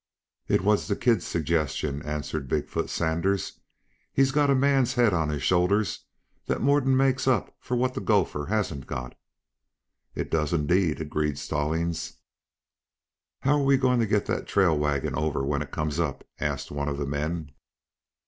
[0.47, 3.59] "It was the kid's suggestion," answered Big foot Sanders.
[4.11, 6.05] "He's got a man's head on his shoulders
[6.47, 9.15] that more'n makes up for what the gopher hasn't got."
[10.15, 12.13] "It does, indeed," agreed Stallings.
[13.41, 16.71] "How are we going to get that trail wagon over when it comes up!" asked
[16.71, 17.51] one of the men.